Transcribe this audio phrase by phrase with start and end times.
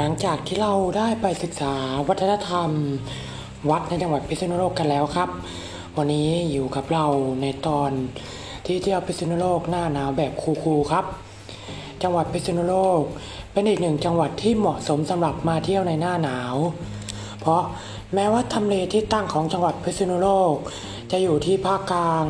[0.00, 1.74] หลังจากที่เราได้ไปศึกษา
[2.08, 2.70] วัฒนธรรม
[3.70, 5.28] วัดในจังหวัดพิษณุโลกกันแล้วครับ
[5.96, 7.06] วันนี้อยู่กับเรา
[7.42, 7.90] ในตอน
[8.66, 11.04] ที่เที่ยวพิษณุโลกหน้าหนาวแบบคูลๆครับ
[12.02, 13.00] จังหวัดพิษณุโลก
[13.52, 16.54] เป็นอีกหนึ่งจังหวัดที่เหมาะสมสำหรับมาเที่ยวในหน้าหนาว
[17.40, 17.62] เพราะ
[18.14, 20.54] แม้ว่าทำเลที่ตั้งของจังหวัดพิษณุโลก
[21.12, 22.24] จะอยู่ที่ภาคกลาง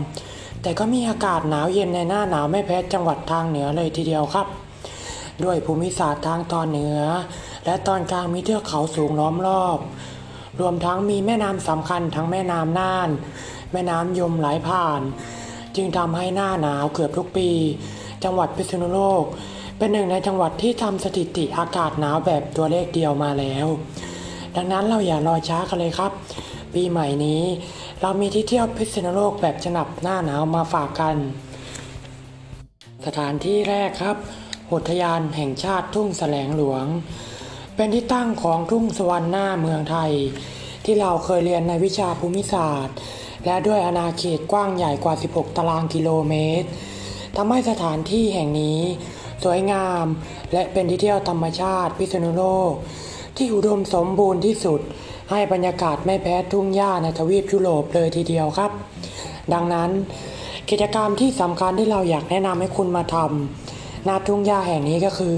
[0.63, 4.49] แต่ก็มีอากาศหนาวเย็นในหน้าหนาวไม่แพ้จังหวัดทางเหนือเลยทีเดียวครับ
[5.45, 7.01] ด้วยภูมิศาสตร์ทางตอนเหนือ
[7.65, 9.79] และตอนกลางมีเทือกเขาสูงล้อมรอบ
[10.61, 13.09] รวมทั้งมีแม่น้ำสำคัญทั้งแม่น้ำน่าน
[13.73, 15.01] แม่น้ำยมไหลผ่าน
[15.77, 17.51] จึงทำให้หน้าหนาวเกือบทุกปี
[18.25, 19.25] จังหวัดพิษณุโลก
[19.79, 23.67] เป็นหนึ่งในจังหวัดที่ทำสถิติอากาศหนาวแบบตัวเลขเดียวมาแล้ว
[24.57, 26.13] ดังนั้นเราอย่ารอช้ากันเลยครับ
[26.75, 27.43] ปีใหม่นี้
[28.01, 31.17] เรามีที่เที่ยวพิษณุโลกแบบฉนับหน้าหนาวมาฝากกัน
[33.07, 34.17] สถานที่แรกครับ
[34.73, 36.85] อุทยานแห่งชาติทุ่งแสลงหลวง
[37.77, 40.13] เป็นที่ตั้งของทุ่งสวรรค์หน้าเมืองไทย
[40.85, 42.97] ที่เราเคยเรียนในวิชาภูมิศาสตร์
[43.45, 46.69] และด้วยอาณาเขตกว้างใหญ่กว่า 16 ตารางกิโลเมตร
[47.37, 48.81] ทำให้สถานที่แห่งนี้
[49.45, 50.05] สวยงาม
[50.53, 52.73] และเป็นที่เที่ยวธรรมชาติพิษณุโลก
[53.37, 54.81] ที่อุดมสมบูรณ์ที่สุด
[55.31, 58.71] ให้บรรยากาศไม่แพ้ทุ่งหญ้าในทวีปยุโรปเลยทีเดียวครับ
[59.53, 59.91] ดังนั้น
[60.71, 63.29] กิจกรรมที่สำคัญที่เราอยากแนะนำให้คุณมาทำ
[64.09, 65.37] ณทุ่งหญ้าแห่งนี้ก็คือ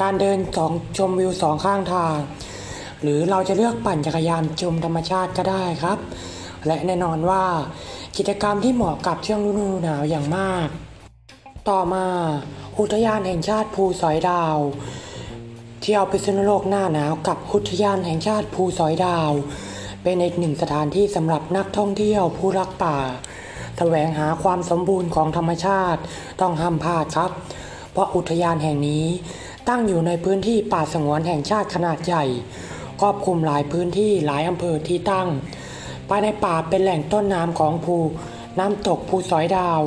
[0.00, 2.16] การเดินสองชมวิวสองข้างทาง
[3.02, 5.98] หรือเราจะเลือกปั่นจักรยานชมธรรมชาติก็ได้ครับ
[6.66, 7.44] และแน่นอนว่า
[8.16, 10.68] กิจกรรมที่เหมาะกับช่วงฤดูหนาวอย่างมาก
[11.68, 12.06] ต่อมา
[12.78, 14.56] อุทยานแห่งชาติภูสอยดาว
[15.82, 19.30] เที่ยวพิษณุโลกหน้าหนาวกับอุทยานแห่งชาติภูสอยดาว
[20.02, 22.98] เป็นอีกหนึ่งสถานที่สำหรับนักท่องเที่ยวผู้รักป่า
[23.78, 26.00] แสวงหาความสมบูรณ์ของธรรมชาติ
[26.40, 27.30] ต้องห้ามพลาดครับ
[27.98, 29.04] ราะอุทยานแห่งนี้
[29.68, 32.24] ตั้งอยู่ในพื้นที่ป่าสงวนแห่งชาติขนาดใหญ่
[33.00, 35.28] ครอบคลุมหลายพื้นที่หลายอำเภอที่ตั้ง
[36.08, 37.96] ภายในป่าเป็นแหล่งต้นน้ำของภู
[38.58, 39.80] น้ำตกภูสอยดาว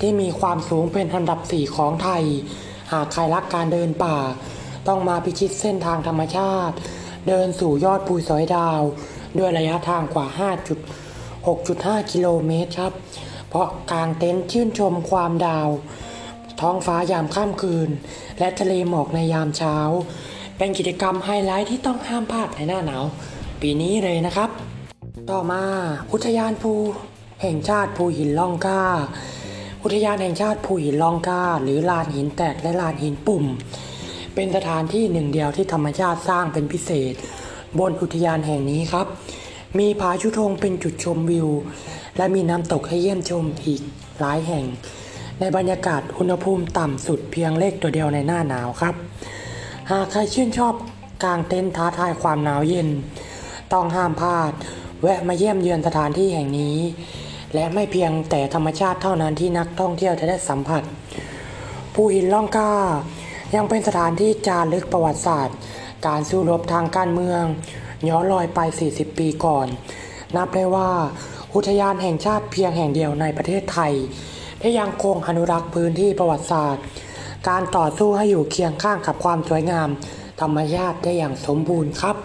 [0.00, 2.24] ที่มีความสูงเป็นอันดับสี่ของไทย
[2.92, 4.16] หากใครรักการเดินป่า
[4.88, 6.74] ต้องมาพิชิตเส้นทางธรรมชาติ
[7.28, 8.80] เดินสู่ยอดภูสอยดาว
[9.38, 10.26] ด้วยระยะทางกว่า
[11.18, 12.92] 5.6.5 กิโลเมตรครับ
[13.48, 15.68] เพราะกางเต็นท์ชื่นชมความดาว
[16.60, 17.88] ท้องฟ้ายามค่ำคืน
[18.38, 19.76] และทะเลหมอกในยามเช้า
[20.58, 23.04] เป็นกิจกรรมไฮไลท์ที่ต้องห้ามพลาดในหน้าหนาว
[23.62, 24.50] ปีนี้เลยนะครับ
[25.30, 25.62] ต่อมา
[26.12, 26.72] อุทยานภู
[27.42, 28.84] แห่งชาติภูหินล่องกล้า
[29.82, 33.44] อุทยานแห่งชาติภูหินล่องกล้า หรือลานหินแตกและลานหินปุ่ม
[34.34, 37.14] เป็นสถานที่หนึ่งเดียวที่ธรรมชาติสร้างเป็นพิเศษ
[37.78, 39.06] บนอุทยานแห่งนี้ครับ
[39.78, 41.48] มีผาชุธงเป็นจุดชมวิว
[42.16, 43.80] และมีน้ำตกให้เยี่ยมชมอีก
[44.20, 44.64] หลายแห่ง
[45.40, 48.94] ในบรรยากาศอุณหภูมิต่ำสุดเพียงเลขตัวเดียวในหน้าหนาวครับ
[49.90, 50.74] หากใครชื่นชอบ
[51.24, 52.88] กางเต็นท์ท้าทายความหนาวเย็น
[53.72, 54.52] ต้องห้ามพลาด
[55.02, 56.76] แวะมาเยี่ยมเยือนสถานที่แห่งนี้
[57.54, 60.82] และไม่เพียงแต่ธรรมชาติเท่านั้นที่นักท่องเที่ยวจะได้สัมผัส
[61.94, 62.72] ภูหินล่องกล้า
[63.54, 65.56] ยังเป็นสถานที่จารึกประวัติศาสตร์
[66.06, 67.42] การสู้รบทางการเมือง
[68.08, 68.60] ย้อนรอยไป
[68.90, 69.66] 40 ปีก่อน
[70.36, 70.90] นับได้ว่า
[71.54, 73.94] อุทยานแห่งชาติเพียงแห่งเดียวในประเทศไทย
[74.60, 76.84] ที่ยังคงอนุรักษ์พื้นที่ประวัติศาสตร์
[77.48, 79.88] การต่อสู้ให้อยู่เคียงข้างกับความสวยงาม
[80.40, 82.16] ธรรมชาติได้อย่างสมบูรณ์ครับ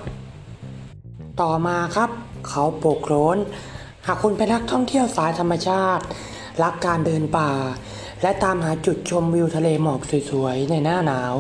[1.41, 2.09] ต่อมาครับ
[2.49, 3.37] เขาโปกโคลน
[4.07, 6.03] หากคุณเป็นนักท่องเที่ยวสายธรรมชาติ
[6.63, 7.51] รักการเดินป่า
[8.21, 11.33] และตามหาจุดชมวิวทะเลหมอกสวยๆ ในหน้าหนาว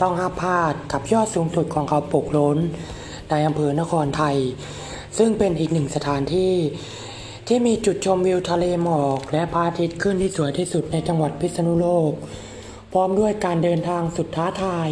[0.00, 2.58] ต้องห้ามพลาดกับยอดสูงสุดของเขาโปกโลน
[3.30, 4.36] ในอำเภอนครไทย
[5.18, 6.52] ซึ่งเป็นอีกหนึ่งสถานที่
[7.48, 12.12] ที่มีจุดชมวิวทะเลหมอก และพระอาทิตย์ขึ้นที่สวยที่สุดในจังหวัดพิษณุโลก
[12.92, 14.88] พร้อมด้วยการเดินทางสุดท้าทาย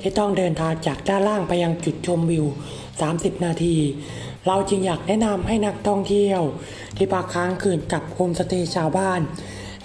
[0.00, 2.46] ที่ต้องเดินทางจากด้านล่างไปยังจุดชมวิว
[2.94, 3.76] 30 นาที
[4.46, 6.40] เราจึงอยากแนะนำให้นักท่องเที่ยว
[6.96, 9.20] ที่พักค้างคืนกับโฮมสเตย์ชาวบ้าน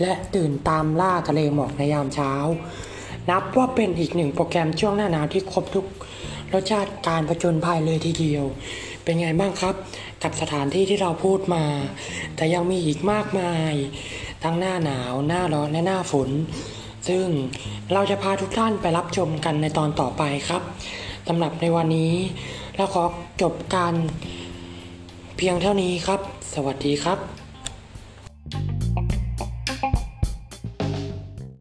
[0.02, 2.34] และตื่นตามล่าทะเลหมอกในยามเช้า
[3.30, 5.86] นับว่าเป็นอีกหนึ่งโปรแกรมช่วงหน้าหนาวที่ครบทุก
[6.54, 8.46] รสชาติการผจญภัยเลยทีเดียว
[9.08, 9.76] เป็นไงบ้างครับ
[10.24, 11.64] กับสถานที่ที่เราพูดมา
[12.36, 13.74] แต่ยังมีอีกมากมาย
[14.44, 16.30] ทั้งหน้าหนาว หน้าร้อน และหน้าฝน
[17.08, 17.26] ซึ่ง
[17.94, 20.62] เราจะพาทุกท่านไปรับชมกันในตอนต่อไปครับ
[21.28, 22.14] สำหรับในวันนี้
[22.76, 23.04] เราขอ
[23.42, 23.94] จบการ
[25.38, 26.22] เพียงเท่านี้ครับ
[26.54, 27.47] สวัสดีครับ